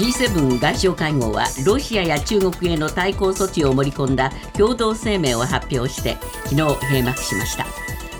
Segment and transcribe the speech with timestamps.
[0.00, 6.56] G7 外相会合はロシアや中国への対抗措置を盛り込んだ共同声明を発表して昨日
[6.86, 7.66] 閉幕しました。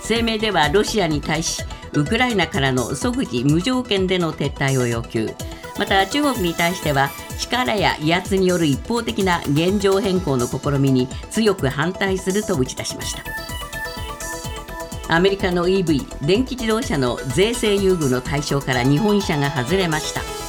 [0.06, 1.62] 声明ではロシアに対し
[1.94, 5.30] ウクライナからの即時無条件での撤退を要求。
[5.78, 7.08] また中国に対しては
[7.38, 13.22] 力や威圧による一方的な現状変更の試みに強く反対すると打ち出しました。
[15.08, 20.39] アメリカの EV 電気自動車の税制優遇の対象から日本車が外れました。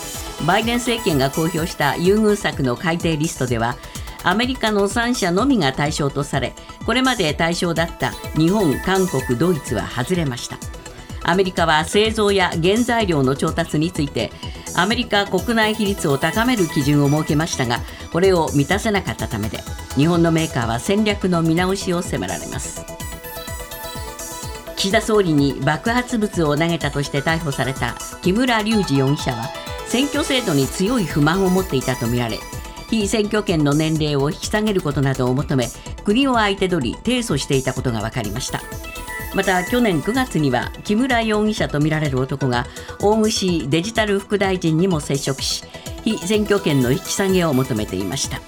[0.45, 3.77] バイデン政権が公表した優遇策の改定リストでは
[4.23, 6.53] アメリカの3社のみが対象とされ
[6.85, 10.57] これまで対象だった日本、韓国、ドイツは外れました。
[11.23, 14.31] アメリカは製造や原材料の調達について
[14.75, 17.79] アメリカ国内比率を高める基準を設けましたが
[18.11, 19.59] これを満たせなかったためで
[19.95, 22.83] 日本のメーカーは戦略の見直しを迫られます。
[24.75, 29.51] 岸田総理に爆発物を投げたとして逮捕された木村隆二容疑者は
[29.91, 32.39] 選挙制度に強い不満を持っていたとみられ
[32.89, 35.67] 非選挙権の年齢を引き下げることなどを求め
[36.05, 38.61] 国を相手取り提訴していたことが分かりました。
[39.35, 42.67] また去年9月には木村容疑者とみられる男が
[43.01, 45.65] 大串デジタル副大臣にも接触し
[46.05, 48.39] 非選挙権の引き下げを求めていました。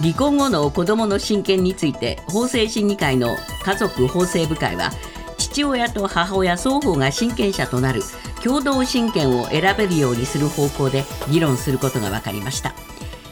[0.00, 4.90] 離婚後の子どもの親権について法制審議会の家族法制部会は
[5.36, 8.00] 父親と母親双方が親権者となる
[8.44, 12.74] 共同親権を選べるようにする方向で議論することが分かりました。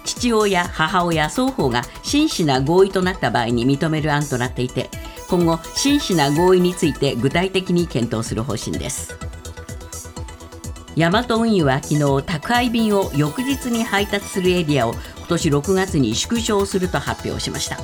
[0.05, 4.91] 父親母親双方が真摯な合意となった場合に認める案となっていて
[5.29, 9.17] 今後真摯な合意について具体的に検討する方針です。
[10.97, 17.77] ヤマト運輸は昨日宅配便を翌日に配達するエリアを今年6月に縮小すると発表しました。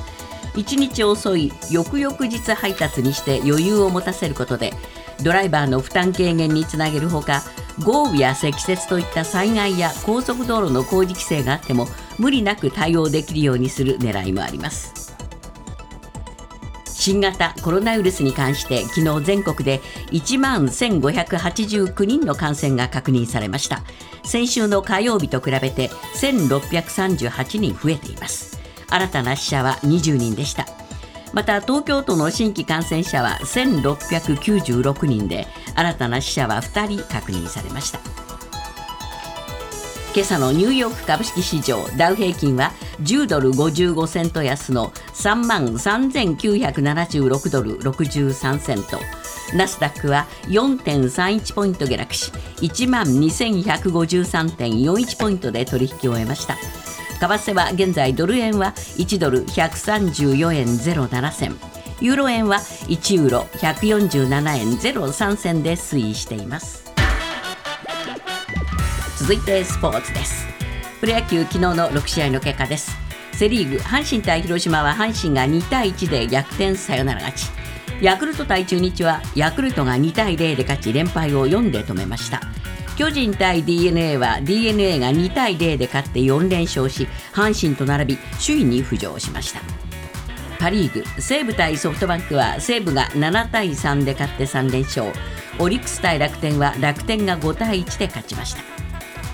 [0.55, 4.73] 1日遅い翌々日配達にして余裕を持たせることで
[5.23, 7.43] ドライバーの負担軽減につなげるほか
[7.83, 15.09] 豪雨や積雪といった災害や高速道路の工事規制があっても無理なく対応できるようにする狙いもあります。
[16.85, 19.79] 新型コロナウイルスに関して昨日全国で
[20.11, 23.83] 1万1589人の感染が確認されました。
[24.25, 28.59] 先週の火曜日と比べて1638人増えています。
[28.89, 30.65] 新たな死者は20人でした。
[31.33, 37.99] また東京都の新規感染者は1696人で新たな死者は2人確認されました。
[40.15, 42.71] 今朝のニューヨーク株式市場ダウ平均は
[43.03, 48.99] 10ドル55セント安の3万3976ドル63セント。
[49.55, 56.55] ナスダックは4.31ポイント下落し1万2153.41ポイントで取引を終えました。
[57.19, 61.55] 為替は現在ドル円は1ドル134円07銭。
[61.99, 66.85] ユーロ円は1ユーロ147円03銭で推移しています。
[69.17, 70.47] 続いてスポーツです。
[71.01, 72.95] プロ野球昨日の6試合の結果です。
[73.33, 77.47] セ・リーグ阪神対広島は阪神が2対1で逆転サヨナラ勝ち。
[78.01, 82.41] ヤクルト対中日はヤクルトが2対0で勝ち連敗を4で止めました。
[82.99, 89.61] 巨人対 d n a は d n a が2対0で勝って4連勝し阪神と並び首位に浮上しました。
[90.59, 95.13] パ・リーグ西武対ソフトバンクは西武が7対3で勝って3連勝。
[95.59, 98.63] オリックス対楽天は楽天が5対1で勝ちました。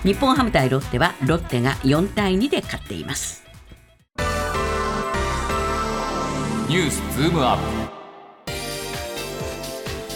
[0.04, 3.42] 日本ハム対ロッテはロッテが4対2で勝っています。
[6.68, 7.96] ニュースズームアップ。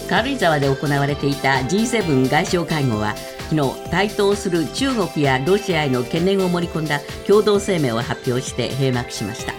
[0.08, 3.16] 軽井沢で行われていた G7 外相会合は
[3.50, 9.52] 昨日台頭する中国やロシアへの懸念を盛り込んだ共同声明を発表して閉幕しました。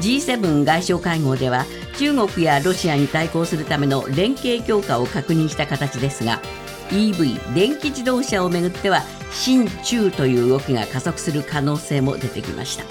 [0.00, 1.64] G7 外相会合では
[1.96, 6.42] 中国やロシアに対抗するための連携強化を確認した形ですが
[6.90, 9.00] EV 電気自動車をめぐっては
[9.32, 12.84] 新中という動きが加速する可能性も出てきました。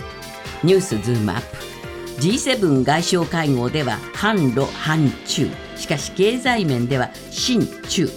[0.64, 1.58] ニュースズームアップ。
[2.19, 5.52] G7 外相会合では反ロ反中。
[5.75, 8.09] しかし経済面では新中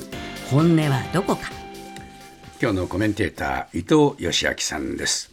[0.51, 1.58] 本音はどこか。
[2.61, 5.31] 今日のコメンテーター伊藤義明さんです。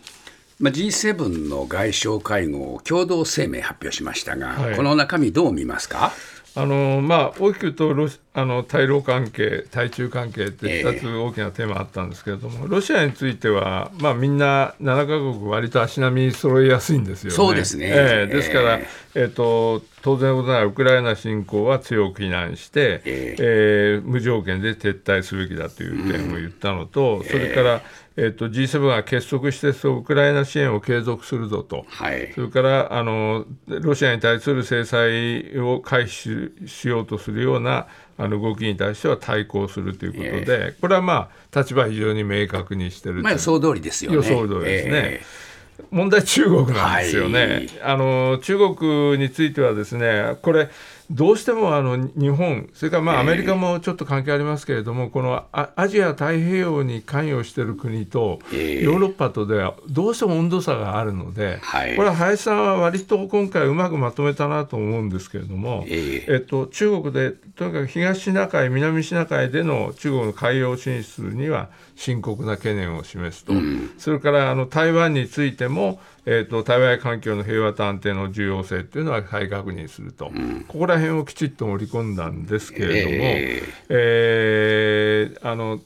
[0.59, 6.11] まあ、G7 の外相会合共同声明発表しましたが、はい、この中身どう見ますか？
[6.55, 8.07] あのまあ、大きく言うとロ
[8.37, 17.35] あの対ロ関係、対中関係って2つ大きなテーマあったんですけれども、えー、ロシアについては、まあ、みんな7か国、割と足並み揃いやすいんですよね。
[17.35, 18.79] そうですね、えー、ですから、
[19.15, 27.81] えーと、当然のことならウクライナ侵攻は強く非難して、えー、えー、無条件で撤退すべきだという点を言ったのと、うん、それから、
[28.17, 37.87] えっと、G7 が結束してそうウクライナ支援を継続するぞと、はい、それからあのロシアに対する制裁を回避しようとするような
[38.17, 44.17] あの動きに対しては対抗するということで、これはまあ立場非常に明確にしてるまあ予想通りですよね。
[44.17, 44.91] 予想通りですね。
[44.93, 45.45] えー
[45.91, 50.69] 問題中国なんですよね、はい、あの中国についてはですねこれ
[51.09, 85.79] どうしてもあの日本、それからまあアメリカもちょっと関係ありますけれども、えー、このアジア太平洋に関与している国と、ヨーロッパとではどうしても温度差があるので、はい、これは林さんは割と今回、うまくまとめたなと思うんですけれども、えー、えっと、中国で、とにかく東シナ海、南シナ海での中国の海洋進出には深刻な懸念を示すと、うん、それからあの台湾についても、えーと、対外環境の平和と安定の重要性っていうのは再確認すると、うん、ここら辺をきちっと盛り込んだんですけれども、えー、えー、あの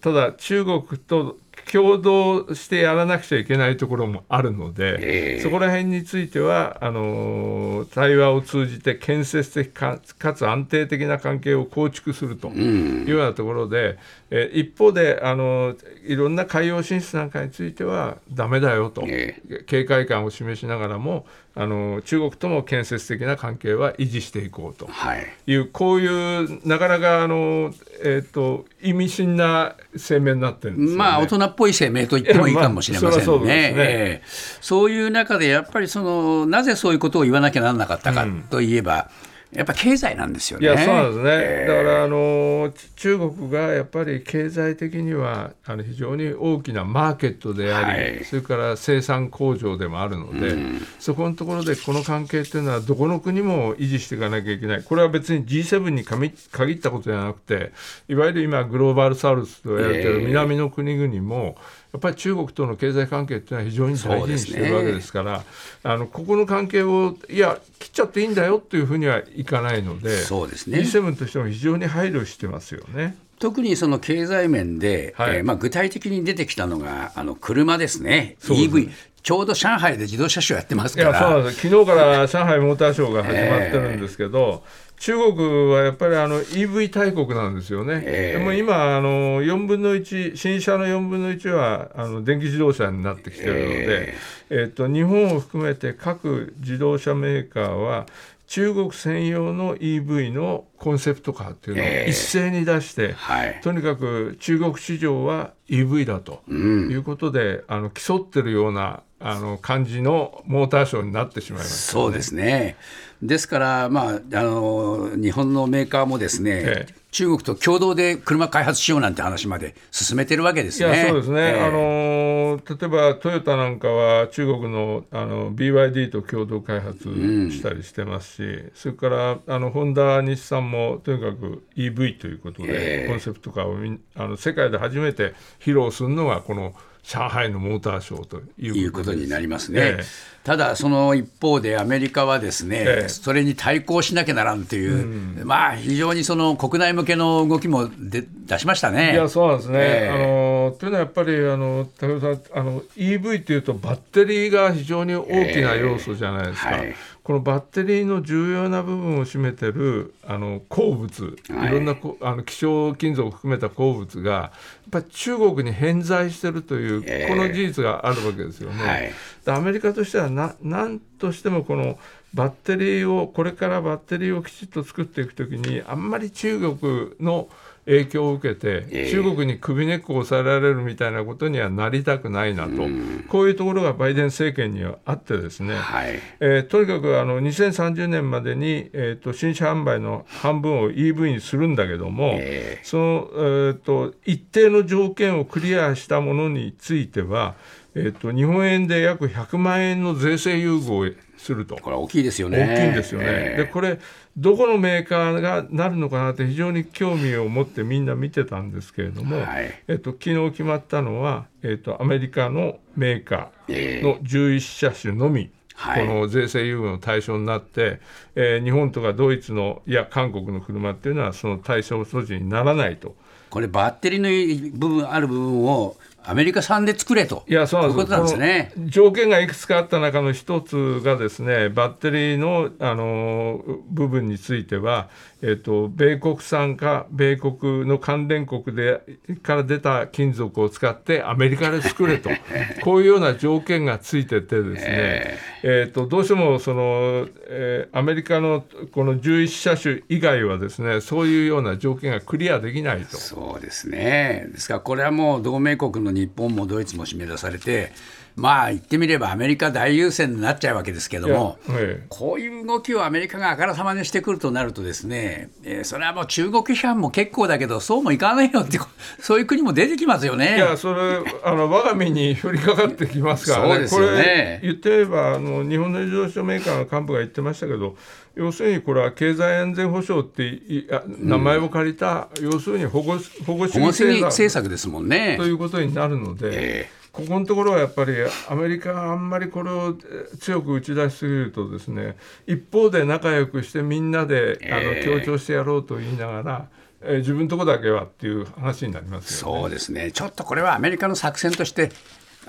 [0.00, 1.36] ただ中国と
[1.70, 10.00] 共同してやらなくちゃいけないところもあるので、えー、そこら辺についてはあの対話を通じて建設的か
[10.34, 13.98] つ安定的な関係を構築するというようなところで、
[14.30, 15.74] うん、え一方であの
[16.06, 21.26] いろんな海洋進出なんかについてはだめだよと、えー、警戒感を示しながらも
[21.60, 24.86] あの中国とも建設的な関係は維持していこうと。
[24.86, 24.88] い。
[24.88, 33.24] う、はい、こういうなかなかあの、えーと、意味深な声明になってるんです、ね、まあ大人っぽい声明と言ってもいいかもしれませんね。
[33.24, 33.72] そうね。
[33.76, 40.66] えー、そういう中でやっぱりそのなぜそういうことを言わなきゃならなかったかといえば、うんやっぱ経済なんですよね。
[40.66, 54.82] いやそうなんですね、えー、だからあの中国がやっぱり経済的にはあの非常に大きなマーケットであり、はい、それから生産工場でもあるので、うん、そこのところでこの関係っていうのはどこの国も維持していかなきゃいけない。
[54.82, 57.72] これは別に G7 に限ったことじゃなくて
[58.08, 65.44] いわゆる今グローバルサウスと言われてる南の国々も、えーやっぱり中国との経済関係っていうのは非常に大事にしているわけですから、ね、
[65.82, 73.16] あのここの関係をいや切っちゃっていいんだよっていうふうにはいかないのでそうです、ね、G7 としても非常に配慮してますよね。
[73.38, 78.58] 特にその経済面で、はい、えー、まあ、具体的に出てきたのがあの車ですね、すね。
[78.58, 78.90] EV、
[79.22, 81.20] ちょうど上海で自動車ショーやってますから。
[81.20, 81.68] そうです。
[81.68, 98.06] 昨日から上海モーターショーが始まってるんですけど、えー中国はやっぱりあの EV 大国なんですよね、えー、でも今あの、4分の1、新車の4分の1はあの電気自動車になってきてるので、えー、えーと日本を含めて各自動車メーカーは、
[98.48, 112.76] 中国専用の EV のコンセプトカーっていうのを一斉に出して、えーはい、とにかく中国市場は EV だということで、うん、あの競ってるようなあの感じのモーターショーになってしまいました、ね、そうですね。
[113.20, 121.06] ですから、まあ、あの日本のメーカーもですね、ええ、中国と共同で車開発しようなんて話まで進めてるわけですね。
[121.08, 127.08] そうですね、え、あの例えばトヨタなんかは中国のあの BYD と共同開発
[127.50, 139.80] したりしてますし、うん、それからあのホンダ、日産もとにかく EV ということで、コンセプトカーをあの世界で初めて披露するのがこの上海のモーターショーということになりますね。
[139.80, 140.04] ええ、
[140.44, 149.12] ただ、その一方でアメリカはですね、え、それに対抗しなきゃならんという、うん、まあ、非常にその国内向けの動きもで出しましたね。
[149.12, 156.68] いやそうなんですね、あのというのはやっぱりあの武田さんあの EV というとバッテリーが非常に大きな要素じゃないですか。
[156.70, 156.94] はい
[157.28, 161.68] このバッテリーの重要な部分を占めてるあの鉱物、い。
[161.70, 164.50] ろんなあの希少金属を含めた鉱物がやっ
[164.90, 168.82] ぱり中国に偏在してるという、この事実があるわけですよね。
[168.82, 169.12] はい、
[169.44, 171.98] アメリカとしてはな何としてもこの
[172.32, 177.50] バッテリーをこれからバッテリーをきちっと作っていくときにあんまり中国の
[177.88, 197.54] 影響を受けて、えー、中国に首根っこを押さえられるみたいなことにはなりたくないなと、うん、こういうところがバイデン政権にはあってですね、はい、えー、とにかくあの2030年までに、えーと、新車販売の半分を EV にするんだけども、えー、その、えーと、一定の条件をクリアしたものについては、
[197.94, 201.76] えーと、日本円で約100万円の税制優遇をすると。
[201.76, 202.58] これ大きいですよね。
[202.58, 203.26] 大きいんですよね。
[203.28, 203.98] えー、でこれ
[204.36, 218.00] どこのメーカーがなるのかなって非常に興味を持ってみんな見てたんですけれども、はい、えっと、昨日決まったのは、えっと、アメリカのメーカーの11車種のみ、この税制優遇の対象になって、
[218.34, 223.16] えー、日本とかドイツのいや韓国の車っていうのはその対象措置にならないと。
[223.50, 225.96] これバッテリーの部分ある部分を
[226.28, 227.42] アメリカ産で作れと。
[227.48, 228.36] いやそうなんです。
[228.36, 228.70] ね。
[228.76, 235.08] 条件がいくつかあった中の一つがですねバッテリーのあの部分については、
[235.40, 239.00] えっと、米国産か米国の関連国で
[239.42, 242.28] から出た金属を使ってアメリカで作れと。
[242.84, 253.16] こういうような条件がついててですね、えー、えとどうしてもその、えー、アメリカのこの11車種以外はですねそういうような条件がクリアできないと。
[253.16, 254.46] そうですね。
[254.52, 257.92] ですからこれはもう同盟国の日本もドイツも締め出されて
[258.38, 268.78] まあ言ってみればアメリカ大優先になっちゃうわけですけども、ええ、こういう動きをアメリカがあからさまにしてくるとなるとですね、えー、それはもう中国批判も結構だけどそうもいかないよって
[269.18, 270.56] そういう国も出てきますよね。
[270.56, 273.88] いやそれあの我が身に降りかかってきますからね。
[273.88, 277.96] そうですよね言ってみればあの日本の自動車メーカーの幹部が言ってましたけど
[278.38, 280.60] 要するにこれは経済安全保障って
[281.06, 285.36] 名前を借りた、うん、要するに保護保護主義政策ですもんね。
[285.36, 286.50] ということになるので。
[286.52, 288.14] えーここのところはやっぱり
[288.48, 289.96] アメリカがあんまりこれを
[290.38, 292.16] 強く打ち出しすぎるとですね
[292.46, 296.68] 一方で仲良くしてみんなであの強調してやろうと言いながら、
[297.02, 299.60] えー、自分のとこだけはっていう話になりますよね。
[299.62, 301.90] そうですねちょっとこれはアメリカの作戦として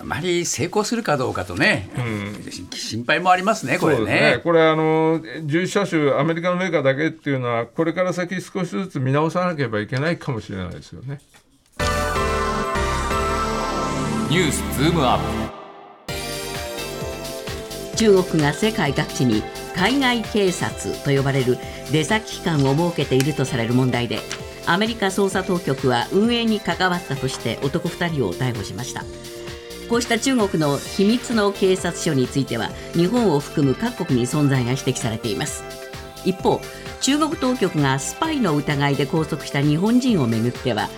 [0.02, 4.06] あまり成功するかどうかとね、うん、心配もありますね、これね。
[4.06, 11.20] ねこれあの、11車種、アメリカのメーカーだけっていうのは、これから先、少しずつ見直さなければいけないかもしれないですよね。
[14.30, 15.20] ニュースズームアッ
[17.98, 19.42] プ中国が世界各地に
[19.76, 21.58] 海外警察と呼ばれる
[21.92, 24.20] 出先機関を設けているとされる問題で
[24.68, 29.04] アメリカ捜査当局は運営に関わったとして男2人を逮捕しました
[29.90, 35.64] こうした中国の秘密の警察署については日本を含む各国に存在が指摘されています。
[36.26, 36.62] 一方
[37.02, 40.90] 中国当局がスパイの疑いで拘束した日本人をめぐっては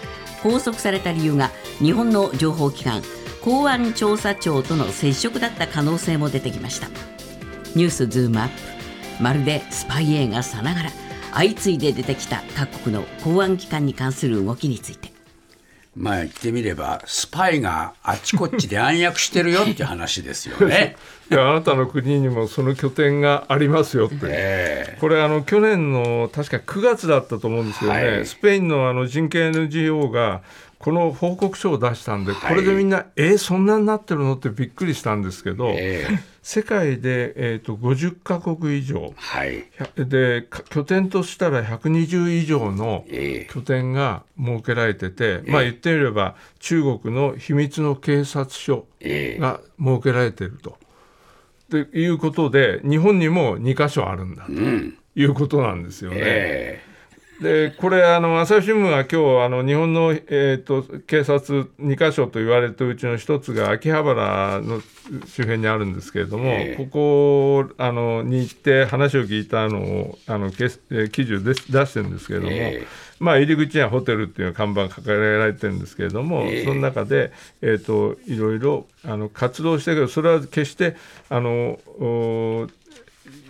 [0.43, 3.01] 拘束された理由が日本の情報機関
[3.41, 6.87] 公安調査庁との接触だった可能性も出てきました。
[7.75, 8.53] ニュースズームアップ。
[9.23, 10.91] まるでスパイ映画さながら
[11.31, 15.10] 相次いで出てきた各国の公安機関に関する動きについて。
[15.95, 20.95] まあ言ってみればスパイがあちこちで暗躍してるよって話ですよね。
[21.29, 30.41] いやあなたの国にもその拠点がありますよって、えー、これあの去年の確か9月だったと思うんですけどね、はい、スペインのあの人権 NGO が
[30.77, 34.35] この報告書を出したんで、これでみんな、はい、えー、そんなになってるの？
[34.35, 39.63] ってびっくりしたんですけど、えー、世界で、えーと、50か国以上、はい、
[39.95, 43.05] で拠点としたら120以上の
[43.49, 50.77] 拠点が設けられてて、えー、まあ言ってみれば中国の秘密の警察署が設けられていると。
[51.69, 56.17] ということで日本にも2か所あるんだということなんですよね。
[56.19, 56.90] えー
[57.41, 64.79] でこれあの朝日新聞が今日あの日本の、えーと、警察2か所と言われてるうちの一つが秋葉原の
[65.25, 70.67] 周辺にあるんですけれども、えー、ここあのに行って話を聞いたのをあの記
[71.25, 77.31] 事を出してるんですけれども、えー、まあ、入り口にはホテルっていう看板掲げられてるんですけれども、えー、その中で、
[77.63, 80.95] えーと、いろいろあの活動してるけどそれは決して
[81.29, 81.79] あの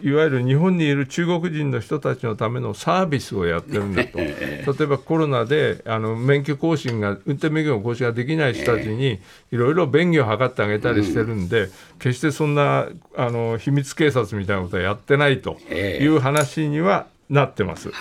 [0.01, 9.19] いわゆる日本にいる中国人の人たちのためのサービスをやってるんだと、例えばコロナであの免許更新が、運転免許の更新ができない人たちに、
[9.51, 11.69] いろいろ便宜を図ってあげたりしてるんで、
[11.99, 17.91] 決してそんなあの秘密警察みたいなことはやってないという話にはなってます。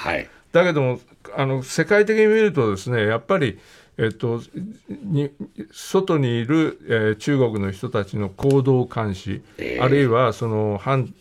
[0.52, 1.00] だけども
[1.36, 3.58] あの世界的に見るとですねやっぱり
[4.00, 4.40] えっと、
[4.88, 5.30] に
[5.70, 11.12] 外にいる、えー、中国の人たちの行動監視、えー、あるいはその反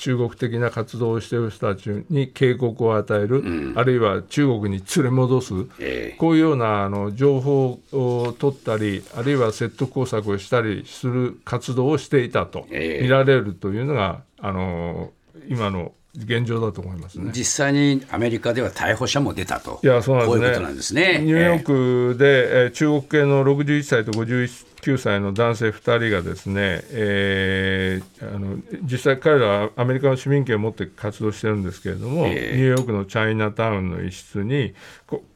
[0.00, 15.12] 中国的な活動をしている人たちに警告を与える、うん、あるいは中国に連れ戻す、えー、こういうようなあの情報を取ったりあるいは説得工作をしたりする活動をしていたと見られるというのが、えー、あの
[15.48, 17.30] 今の現状だと思いますね。
[17.32, 34.74] 実際にアメリカでは逮捕者も出たと、いやそうなんですね、ニューヨークで、えー、中国系の61歳と51歳の男性2人がですね、えー、あの実際、彼らはアメリカの市民権を持って活動してるんですけれども、えー、ニューヨークのチャイナタウンの一室に、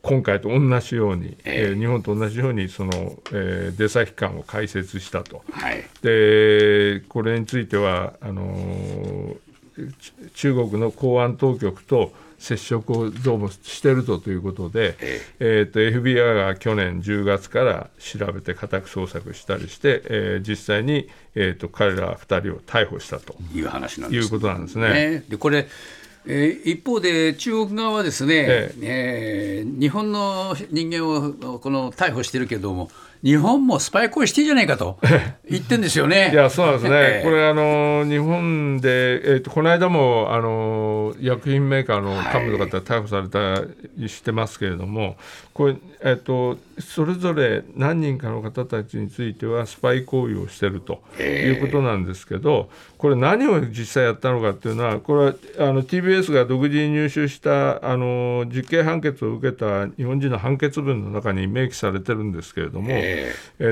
[0.02, 2.90] 今回と同じように、えー、えー、日本と同じようにその、
[3.32, 9.36] えー、出先館を開設したと、はい、でこれについてはあのー
[10.34, 14.96] 中国の公安当局と接触をどうもしてるとということで、
[15.40, 25.24] えー、と FBI が去年10月から調べて家宅捜索したりして、えー、実際に、えー、と彼ら2人を逮捕したという話なんです、いうことなんですね。
[25.28, 25.66] でこれ
[26.26, 29.62] えー、一方で中国側はですね、ええ。
[29.62, 32.90] えー、日本の人間をこの逮捕してるけども、
[33.24, 34.98] 日本もスパイ行為してんじゃないかと
[35.48, 36.30] 言ってんですよね。
[36.30, 43.64] いやそうなんですね、これあの、日本で、えーと、この間もあの薬品メーカーの幹部の方、逮捕された
[43.96, 45.16] りしてますけれども、
[45.54, 55.34] これ、えーと、それぞれ何人かの方たちについては、スパイ行為をしてるということなんですけど、これ、何を実際やったのかっていうのは、これは
[55.70, 62.88] あの TBS が独自に入手したあの実刑判決を受けた日本人の判決文の中に明記されてるんですけれども。
[62.90, 63.13] えー、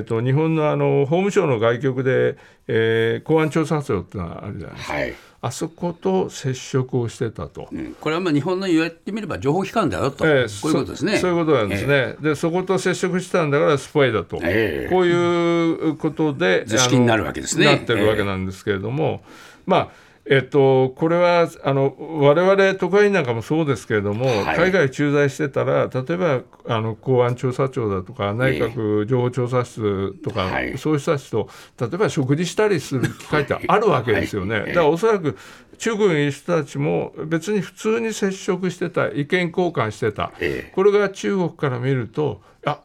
[0.04, 2.36] と日本のあの法務省の外局で、
[2.68, 4.94] えー、公安調査庁っていうのがあるじゃないですか。
[4.94, 5.14] はい。
[5.44, 11.18] あそこと接触をしてたと、うん、これはまあ日本の言ってみれば情報機関だよと、えー、こういうことですね。
[11.18, 17.66] そういうことなんですね、えー、でそこと接触したんだからスパイだと、えー、こういうことで図式になるわけですね。
[17.66, 19.24] なってるわけなんですけれども、
[19.66, 19.88] まあ
[20.24, 31.48] えっと、これはあの我々都会なんかもそうですけれども、はい、海外駐在してたら例えばあの公安調査庁だとか内閣情報調査室とか、えー、そういう人たちと
[31.80, 34.60] 例えば食事したりする機会ってあるわけですよね。
[34.60, 35.36] はい、だからおそらく
[35.78, 42.78] 中国にいる人たちも別に普通に接触してた意見交換してた、えー、これが中国から見るとあ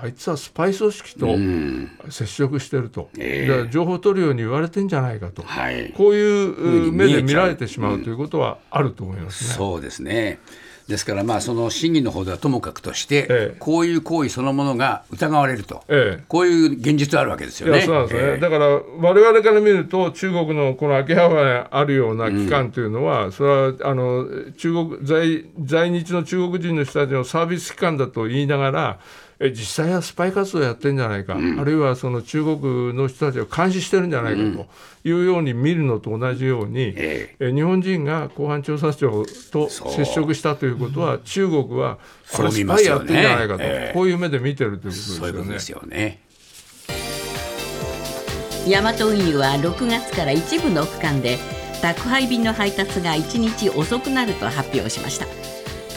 [0.00, 9.50] あいつはスパイ組織と接触してると、えー、だから情報取るように言われてんじゃないかと、はい、こういう目で見られてしまうということはあると思いますね。
[9.50, 10.38] うん、そうですね。
[10.88, 17.82] ですから、まあ、その審議の方ではともかくとして、ええ、こういう行為そのものが疑われると、ええ、こういう現実あるわけですよね。
[17.82, 24.26] そうなんですね、ええ、だから、われわれから見ると、中国のこの秋葉原にあるような機関というのは、うん、それはあの
[24.56, 28.98] 中国在在日の中国人の人たちのサービス機関だと言いながら、
[29.40, 34.66] え実際はスパイ活動やってるんじゃないか、うん、あるいはその中国の人たちを監視してるんじゃないかと
[35.08, 37.52] いうように見るのと同じように、ええ。
[37.52, 41.98] 日本人が公安調査庁と接触したということは、中国は
[42.32, 46.20] これスパイやってるんじゃないかと、ね、こういう目で見てるということですよね。
[48.66, 51.38] ヤマト運輸は6月から一部の区間で
[51.80, 55.37] 宅配便の配達が1日遅くなると発表しました。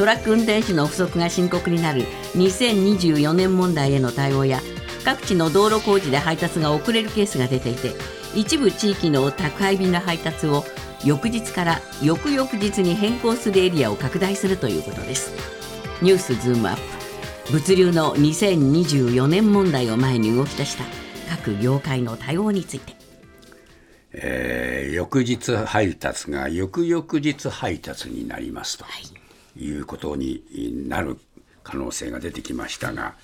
[0.01, 2.01] トラック運転手の不足が深刻になる
[2.34, 4.60] 2024年問題への対応や
[5.05, 7.91] 各地の道路工事で配達が遅れるケースが出ていて
[8.34, 10.63] 一部地域の宅配便の配達を
[11.05, 15.36] 翌日から翌々日に変更するエリアを拡大するということです。
[16.01, 16.77] ニュースズームアッ
[17.46, 17.51] プ。
[17.53, 20.84] 物流の2024年問題を前に動き出した
[21.29, 22.96] 各業界の対応について。
[24.14, 29.21] えー、翌日配達が翌々日配達になりますと、はい
[29.57, 30.44] いうことに
[30.87, 31.18] なる
[31.64, 33.16] 可能性が出てきましたが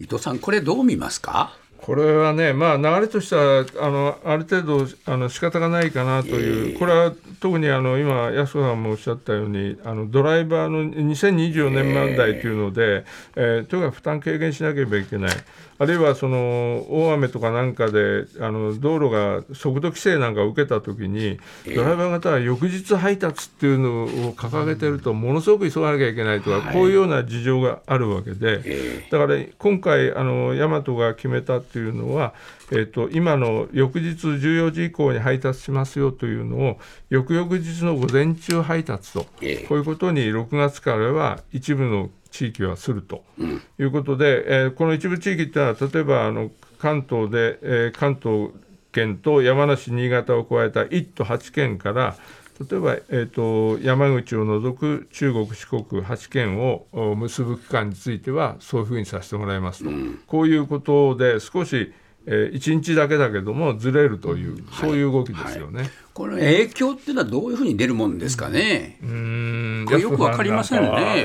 [0.00, 1.56] 伊藤さんこれどう見ますか？
[1.82, 13.04] これはね、まあ、流れとしてはあのある程度あの仕方がないかなという、えー、これは特にあの今、安子さんもおっしゃったように、あのドライバーの2024年問題というので、
[13.36, 15.30] えー、えー、とにかく負担軽減しなければいけない、
[15.78, 21.38] あるいはその大雨とかなんかであの道路が速度規制なんかを受けたときに、
[21.74, 32.34] ドライバー方は翌日配達っていうのを掲げてると、ものすごく急がなきゃいけないとか、こういうような事情があるわけで、だから今回、あの大和が決めたっていうのは、
[32.72, 36.78] えーと、今の翌日14時以降に配達しますよというのを
[37.10, 43.22] 翌々日の午前中配達と、えー、こういうことに6月からは一部の地域はすると
[43.78, 48.50] いうことで、うん、えー、この一部地域っていうのは例えばあの関東で、えー、関東
[48.92, 52.16] 県と山梨、新潟を加えた1都8県から
[52.60, 61.92] 例えば、えーと、山口を除く中国、四国8県を結ぶ期間についてはそういうふうにさせてもらいますと、うん、こういうことで少し
[62.30, 68.98] えー、1日だけだけどもずれるという、そういう動きですよね、はい、この影響っていうのはどういうふうに出るもんですかね？
[69.02, 69.86] うん。
[69.88, 71.24] よく分かりませんね。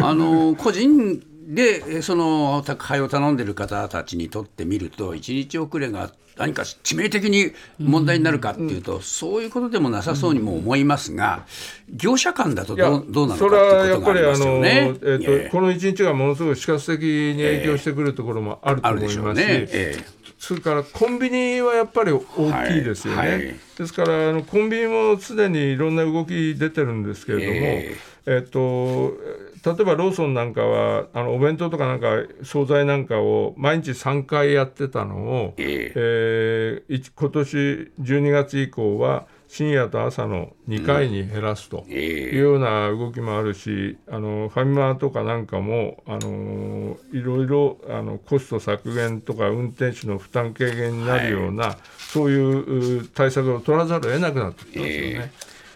[0.00, 1.22] あの個人
[1.54, 11.44] でその宅配を頼んでる方たちにとってみると1日遅れが何か致命的に問題になるかっていうと、そういうことでもなさそうにも思いますが、
[11.90, 14.94] 業者間だとどうどうなのかっていうことがありますよね。
[15.02, 19.68] えーと、この1日がものすごい死活的に影響してくるところもあると思いますし、えーね。
[19.72, 22.18] えーそれからコンビニはやっぱり大
[22.66, 23.30] きいですよね、はい。
[23.30, 29.16] はい、ですからあのコンビニもすでにいろんな動き出てるんですけれども、えー、えっと
[29.64, 32.08] 例えばローソンなんかはあのお弁当とかなんか
[32.42, 37.56] 惣菜なんかを毎日3回やってたのを、えー、えー、今年
[38.00, 55.32] 12月以降は深夜と朝の2回に減らすというような動きもあるし、あのファミマとかなんかもあのいろいろあのコスト削減とか運転手の負担軽減になるような、はい、そういう対策を取らざるを得なくなってきますよね。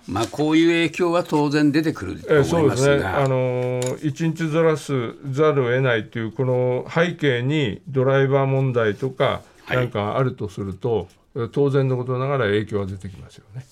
[0.08, 13.66] まあ、こういう影響は当然出てくると思いますが、えー、そうですね、あの1日ずらすざるを得ないという、この背景にドライバー問題とかなんかあるとすると、はい、当然のことながら影響は出てきますよね。